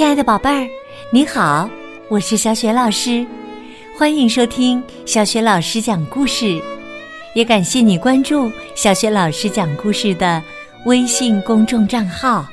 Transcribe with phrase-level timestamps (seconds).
[0.00, 0.66] 亲爱的宝贝儿，
[1.12, 1.68] 你好，
[2.08, 3.22] 我是小雪老师，
[3.94, 6.58] 欢迎收听小雪老师讲故事，
[7.34, 10.42] 也感谢你关注小雪老师讲故事的
[10.86, 12.46] 微信公众账号。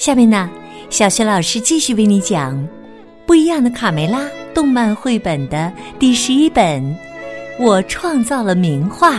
[0.00, 0.50] 下面呢，
[0.90, 2.56] 小雪老师继续为你讲
[3.24, 4.22] 《不一样的卡梅拉》
[4.52, 6.82] 动漫绘本的第十一本
[7.60, 9.18] 《我创造了名画》。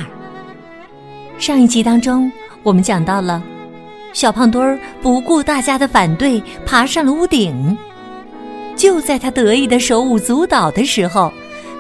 [1.39, 2.29] 上一集当中，
[2.63, 3.41] 我们讲到了。
[4.13, 7.77] 小胖墩儿不顾大家的反对，爬上了屋顶。
[8.75, 11.31] 就在他得意的手舞足蹈的时候，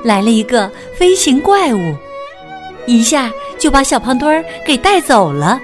[0.03, 1.95] 来了一个飞行怪物，
[2.85, 5.59] 一下就把小胖墩儿给带走了。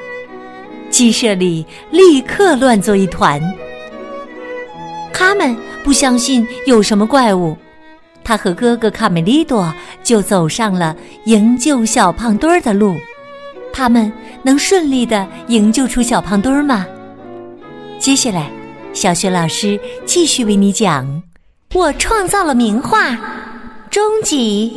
[0.90, 3.42] 鸡舍里立刻乱作一团。
[5.14, 7.58] 他们不相信有什么怪物，
[8.24, 9.74] 他和哥哥卡梅利多
[10.04, 10.96] 就走上了
[11.26, 12.96] 营救小胖墩儿的路。
[13.74, 14.12] 他们
[14.48, 16.86] 能顺利的营救出小胖墩儿吗？
[18.00, 18.50] 接下来，
[18.94, 21.06] 小雪老师继续为你讲
[21.78, 23.10] 《我创造了名画》
[23.92, 24.74] 终极。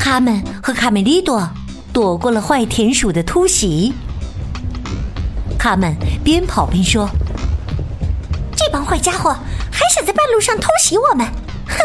[0.00, 1.48] 他们和卡梅利多
[1.92, 3.92] 躲过了坏田鼠的突袭。
[5.56, 5.94] 他们
[6.24, 7.08] 边跑边说
[8.58, 9.30] ：“这帮坏家伙
[9.70, 11.24] 还想在半路上偷袭我们！
[11.68, 11.76] 哼，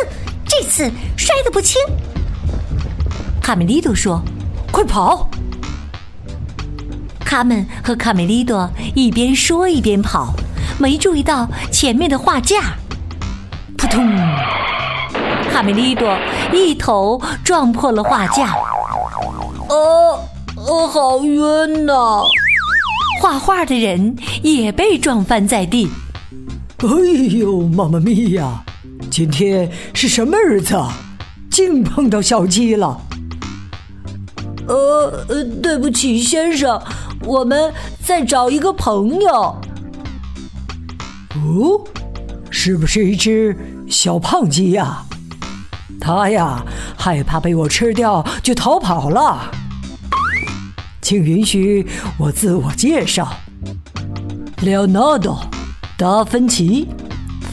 [0.48, 1.80] 这次摔得不轻。”
[3.48, 4.22] 卡梅利多说
[4.74, 5.30] ：“快跑！”
[7.24, 10.34] 他们和卡梅利多一边说一边跑，
[10.78, 12.76] 没注意到前面的画架，
[13.78, 14.06] 扑通！
[15.50, 16.20] 卡梅利多
[16.52, 18.54] 一头撞破了画架。
[19.70, 20.20] 哦，
[20.58, 21.94] 哦，好晕呐！
[23.22, 25.90] 画画的人也被撞翻在地。
[26.80, 26.88] 哎
[27.38, 28.66] 呦，妈妈咪呀！
[29.10, 30.78] 今天是什么日子？
[31.50, 33.04] 竟碰到小鸡了！
[34.68, 36.82] 呃呃，对不起，先生，
[37.22, 37.74] 我们
[38.04, 39.62] 在找一个朋友。
[41.36, 41.82] 哦，
[42.50, 43.56] 是不是一只
[43.90, 45.04] 小胖鸡呀？
[46.00, 46.64] 它呀，
[46.98, 49.52] 害怕被我吃掉，就逃跑了。
[51.02, 51.88] 请允许
[52.18, 53.28] 我自我介绍
[54.58, 55.38] ：Leonardo，
[55.98, 56.90] 达芬奇，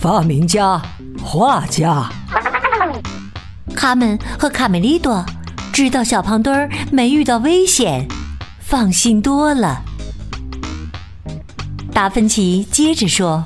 [0.01, 0.83] 发明家、
[1.23, 2.09] 画家。
[3.77, 5.25] 他们和卡梅利多。
[5.75, 8.07] 知道小胖墩儿没遇到危险，
[8.61, 9.83] 放心多了。
[11.93, 13.43] 达芬奇接着说：“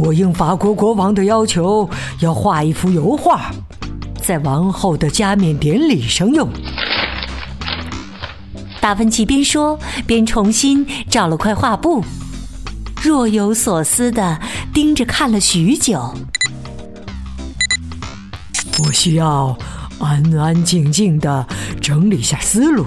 [0.00, 1.90] 我应法国国王的要求，
[2.20, 3.50] 要画一幅油画，
[4.18, 6.48] 在王后的加冕典礼上用。”
[8.80, 12.02] 达芬奇边说边重新找了块画布，
[13.02, 14.40] 若有所思的
[14.72, 16.14] 盯着看了许久。
[18.82, 19.54] 我需要。
[20.00, 21.46] 安安静静的
[21.80, 22.86] 整理下思路，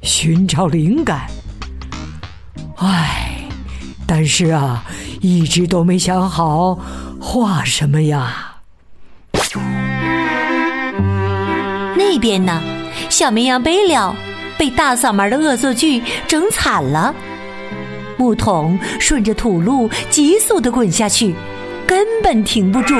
[0.00, 1.26] 寻找灵感。
[2.76, 3.44] 唉，
[4.06, 4.82] 但是啊，
[5.20, 6.78] 一直都没想好
[7.20, 8.56] 画什么呀。
[11.96, 12.60] 那边呢，
[13.08, 14.14] 小绵羊贝了
[14.58, 17.14] 被大嗓门的恶作剧整惨了，
[18.16, 21.34] 木桶顺着土路急速的滚下去，
[21.86, 22.94] 根本停不住。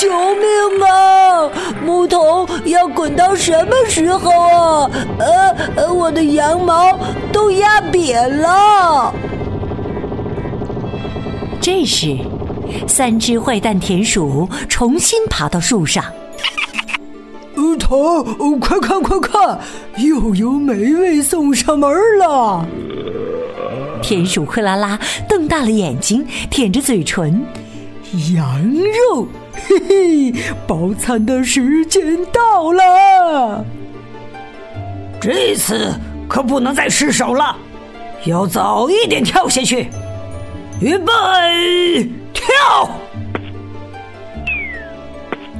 [0.00, 1.50] 救命啊！
[1.84, 4.90] 木头要滚到什么时候啊？
[5.18, 6.98] 呃呃，我的羊毛
[7.30, 9.12] 都压扁了。
[11.60, 12.16] 这时，
[12.88, 16.02] 三只坏蛋田鼠重新爬到树上。
[17.56, 18.24] 呃，头，
[18.58, 19.60] 快看快看，
[19.98, 22.64] 又有美味送上门了！
[24.00, 27.44] 田鼠克拉拉瞪大了眼睛，舔着嘴唇，
[28.34, 29.26] 羊肉。
[29.52, 30.32] 嘿嘿，
[30.66, 33.64] 饱餐的时间到了，
[35.20, 35.94] 这次
[36.28, 37.56] 可不能再失手了，
[38.24, 39.88] 要早一点跳下去。
[40.80, 41.12] 预备，
[42.32, 42.90] 跳！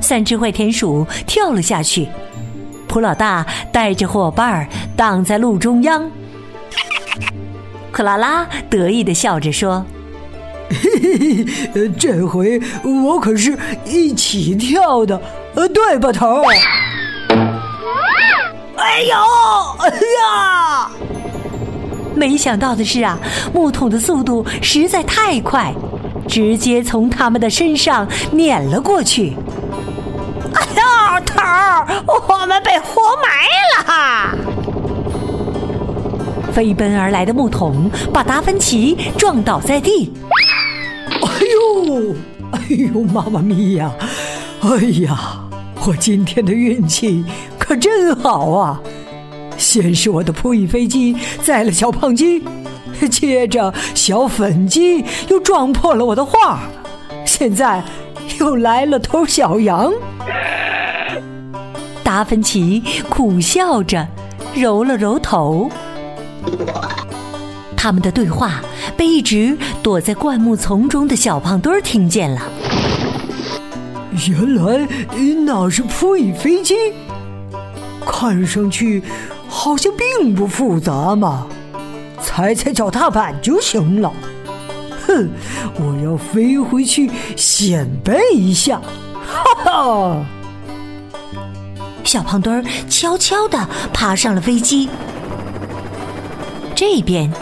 [0.01, 2.09] 三只坏田鼠跳了下去，
[2.89, 4.67] 普老大带着伙伴
[4.97, 6.11] 挡在路中央。
[7.93, 9.85] 克拉拉得意的笑着说。
[10.71, 11.45] 嘿
[11.75, 15.21] 嘿，这回我可是一起跳的，
[15.55, 16.43] 呃，对吧，头？
[18.77, 19.17] 哎呦，
[19.79, 20.91] 哎呀！
[22.15, 23.19] 没想到的是啊，
[23.53, 25.73] 木桶的速度实在太快，
[26.29, 29.35] 直接从他们的身上碾了过去。
[30.55, 33.47] 哎呀，头儿，我们被活埋
[33.85, 34.37] 了！
[36.53, 40.13] 飞奔而来的木桶把达芬奇撞倒在地。
[41.81, 42.15] 哦，
[42.53, 42.61] 哎
[42.93, 43.91] 呦，妈妈咪呀！
[44.61, 45.41] 哎呀，
[45.87, 47.25] 我今天的运气
[47.59, 48.81] 可真好啊！
[49.57, 52.43] 先是我的扑翼飞机载了小胖鸡，
[53.11, 56.61] 接着小粉鸡又撞破了我的画，
[57.25, 57.83] 现在
[58.39, 59.91] 又来了头小羊。
[62.05, 64.07] 达芬奇苦笑着，
[64.55, 65.71] 揉了揉头。
[67.83, 68.61] 他们的对话
[68.95, 72.43] 被一直躲在灌木丛中的小胖墩儿听见了。
[74.29, 74.87] 原来
[75.47, 76.75] 那是扑翼飞机，
[78.05, 79.03] 看上去
[79.49, 81.47] 好像并不复杂嘛，
[82.21, 84.13] 踩踩脚踏板就行了。
[85.07, 85.31] 哼，
[85.77, 88.79] 我要飞回去显摆一下，
[89.25, 90.27] 哈哈！
[92.05, 94.91] 小胖墩儿悄悄地爬上了飞机。
[96.75, 97.33] 这边，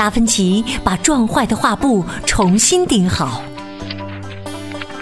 [0.00, 3.42] 达芬奇把撞坏的画布重新钉好。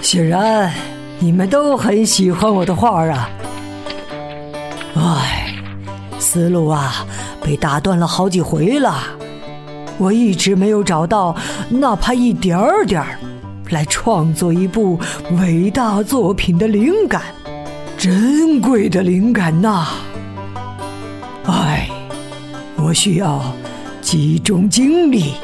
[0.03, 0.73] 显然，
[1.21, 3.31] 你们都很喜欢我的画啊。
[4.97, 5.55] 唉，
[6.19, 7.07] 思路啊，
[7.45, 8.97] 被打断了好几回了。
[9.99, 11.37] 我一直没有找到
[11.69, 13.21] 哪怕一点儿点儿
[13.71, 14.99] 来创作一部
[15.41, 17.23] 伟大作品的灵感。
[17.97, 19.87] 珍贵的灵感呐！
[21.45, 21.89] 唉，
[22.75, 23.41] 我需要
[24.11, 25.35] 集中精力。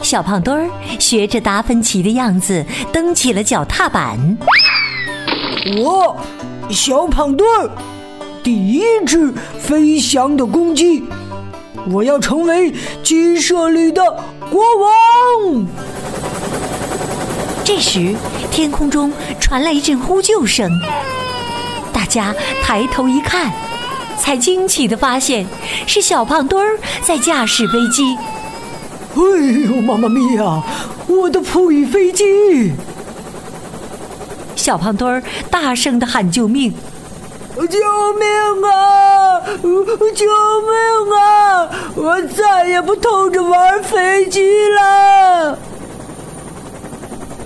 [0.00, 4.18] 小胖墩儿学着达芬奇的样子蹬起了脚踏板。
[5.76, 6.16] 我，
[6.70, 7.70] 小胖墩儿，
[8.42, 11.04] 第一只飞翔的公鸡，
[11.90, 12.72] 我要成为
[13.02, 14.02] 鸡舍里的
[14.50, 15.66] 国王。
[17.62, 18.16] 这时，
[18.50, 20.70] 天空中传来一阵呼救声。
[21.92, 23.52] 大家抬头一看，
[24.20, 25.44] 才惊奇的发现
[25.86, 28.16] 是小胖墩儿在驾驶飞机。
[29.14, 29.20] 哎
[29.68, 30.62] 呦，妈妈咪呀！
[31.08, 32.72] 我的扑翼飞机！
[34.54, 36.72] 小胖墩儿大声的喊救命！
[37.56, 38.28] 救命
[38.70, 39.40] 啊！
[40.14, 40.26] 救
[40.62, 41.68] 命啊！
[41.96, 45.58] 我再也不偷着玩飞机了。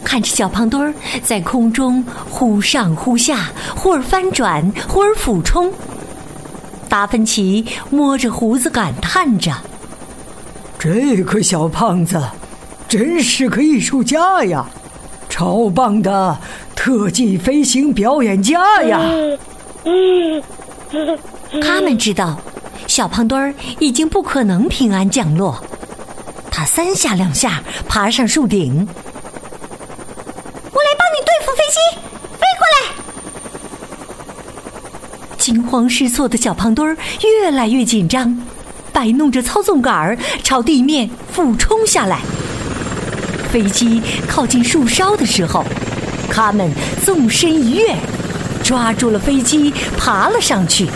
[0.05, 5.73] 看着小胖墩儿在空中忽上忽下，忽而翻转，忽而俯冲，
[6.95, 9.53] 达芬奇摸着胡子感叹着
[10.79, 12.23] ：“这个小胖子
[12.87, 14.65] 真是个艺术家呀，
[15.29, 16.39] 超棒的
[16.77, 19.01] 特技飞行表演家呀！”
[21.61, 22.39] 他们知道，
[22.87, 25.61] 小胖墩儿已经不可能平安降落。
[26.49, 28.87] 他三下两下爬上树顶。
[31.57, 31.79] 飞机
[32.33, 32.77] 飞过来！
[35.45, 38.35] 惊慌失措的小胖墩儿越来越紧张，
[38.95, 42.21] 摆弄着操纵杆儿朝地面俯冲下来。
[43.53, 45.63] 飞机靠近树梢的时候，
[46.31, 46.73] 他们
[47.05, 47.95] 纵身一跃，
[48.63, 50.89] 抓住了飞机，爬了上去。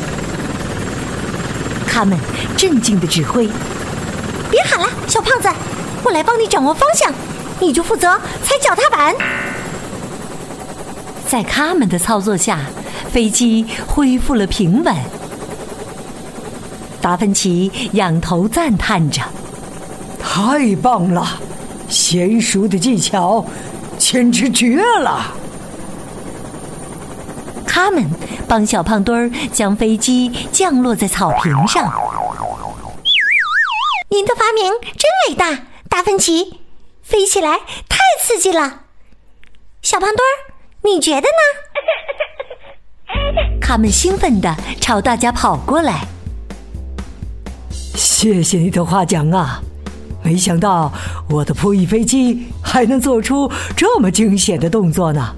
[1.86, 2.18] 他们
[2.56, 3.46] 镇静的指挥
[4.50, 5.48] ：“别喊了，小胖子，
[6.02, 7.12] 我来帮你掌握方向，
[7.60, 9.14] 你就负责踩脚踏板。”
[11.28, 12.60] 在他们的操作下，
[13.18, 14.94] 飞机恢复了平稳。
[17.00, 19.20] 达芬奇仰头赞叹着
[20.22, 21.26] ：“太棒了，
[21.90, 23.44] 娴熟的技巧，
[23.98, 25.34] 简直绝了！”
[27.66, 28.08] 他们
[28.46, 31.92] 帮小胖墩儿将飞机降落在草坪上。
[34.10, 36.60] 您的发明真伟大，达芬奇，
[37.02, 37.58] 飞起来
[37.88, 38.82] 太刺激了，
[39.82, 40.54] 小胖墩儿。
[40.84, 41.42] 你觉得呢？
[43.60, 46.06] 他们兴奋地朝大家跑过来。
[47.94, 49.60] 谢谢你的夸奖啊！
[50.22, 50.92] 没想到
[51.30, 55.34] 我的扑翼飞机还能做出这么惊险的动作呢。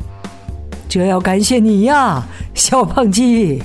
[0.89, 3.63] 这要感谢你呀，小胖鸡。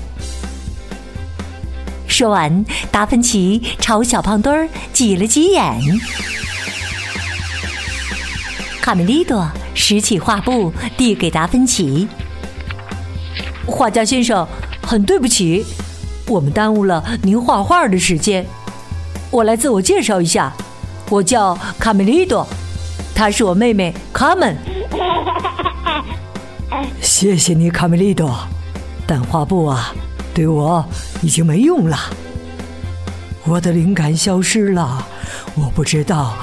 [2.08, 5.82] 说完，达芬奇朝小胖墩儿挤了挤眼。
[8.82, 12.08] 卡梅利多拾起画布，递给达芬奇。
[13.68, 14.48] 画家先生，
[14.82, 15.66] 很对不起，
[16.28, 18.46] 我们耽误了您画画的时间。
[19.32, 20.54] 我来自我介绍一下，
[21.10, 22.48] 我叫卡梅利多，
[23.14, 24.56] 她是我妹妹卡门。
[27.02, 28.38] 谢谢你，卡梅利多，
[29.08, 29.94] 但画布啊，
[30.34, 30.86] 对我
[31.22, 31.98] 已经没用了。
[33.46, 35.06] 我的灵感消失了，
[35.56, 36.36] 我不知道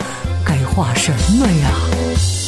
[0.45, 2.42] 该画什么呀。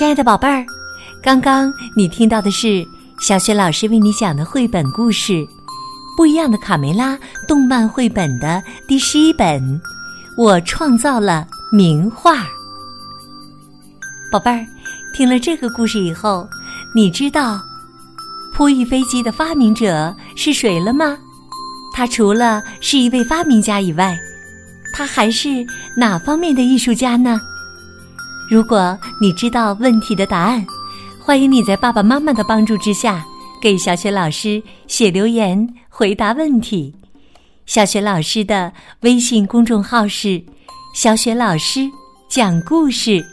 [0.00, 0.64] 亲爱的宝贝儿，
[1.22, 2.82] 刚刚你听到的是
[3.18, 5.34] 小雪老师为你讲的绘本故事
[6.16, 7.14] 《不一样的卡梅拉》
[7.46, 9.78] 动漫绘本的第十一本。
[10.38, 12.46] 我创造了名画。
[14.32, 14.66] 宝贝儿，
[15.12, 16.48] 听了这个故事以后，
[16.94, 17.60] 你知道
[18.54, 21.18] 扑翼飞机的发明者是谁了吗？
[21.92, 24.18] 他除了是一位发明家以外，
[24.94, 25.62] 他还是
[25.94, 27.38] 哪方面的艺术家呢？
[28.50, 30.66] 如果你知道问题的答案，
[31.20, 33.24] 欢迎你在爸爸妈妈的帮助之下，
[33.62, 36.92] 给小雪老师写留言回答问题。
[37.64, 40.42] 小雪老师的微信公众号是
[40.96, 41.88] “小雪老师
[42.28, 43.24] 讲故事”，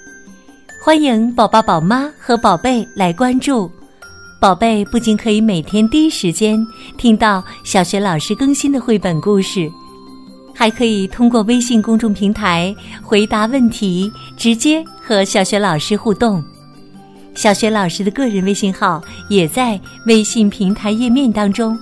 [0.85, 3.71] 欢迎宝宝、宝妈和宝贝来关注。
[4.39, 6.63] 宝贝不仅可以每天第一时间
[6.95, 9.67] 听到小学老师更新的绘本故事，
[10.57, 16.43] 还可以通过微信公众平台回答问题，直接和小学老师互动。
[17.35, 18.99] 小学老师的个人微信号
[19.29, 21.77] 也在微信平台页面当中，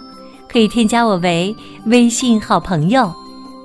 [0.49, 1.55] 可以添加我为
[1.85, 3.09] 微信好朋友。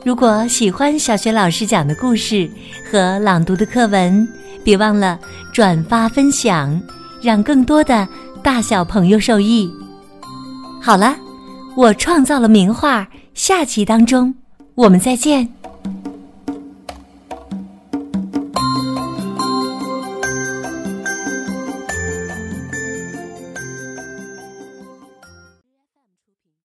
[0.05, 2.49] 如果喜欢小学老师讲的故事
[2.89, 4.27] 和朗读的课文，
[4.63, 5.19] 别忘了
[5.53, 6.81] 转发分享，
[7.21, 8.07] 让更多的。
[8.43, 9.71] 大小朋友受益。
[10.81, 11.15] 好了，
[11.77, 14.35] 我创造了名画，下集当中
[14.81, 15.60] 我们再见。